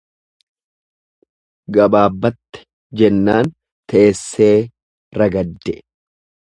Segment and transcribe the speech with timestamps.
[1.77, 2.65] Gabaabbatte
[3.03, 3.55] jennaan
[3.93, 4.53] teessee
[5.21, 5.81] ragadde.